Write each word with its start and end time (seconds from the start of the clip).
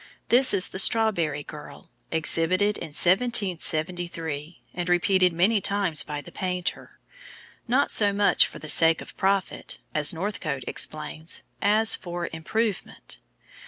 This 0.29 0.51
is 0.51 0.69
the 0.69 0.79
Strawberry 0.79 1.43
Girl, 1.43 1.91
exhibited 2.11 2.75
in 2.79 2.87
1773, 2.87 4.63
and 4.73 4.89
repeated 4.89 5.31
many 5.31 5.61
times 5.61 6.01
by 6.01 6.21
the 6.21 6.31
painter, 6.31 6.97
"not 7.67 7.91
so 7.91 8.11
much 8.11 8.47
for 8.47 8.57
the 8.57 8.67
sake 8.67 9.01
of 9.01 9.15
profit," 9.15 9.77
as 9.93 10.11
Northcote 10.11 10.63
explains, 10.65 11.43
"as 11.61 11.93
for 11.93 12.29
improvement." 12.33 13.19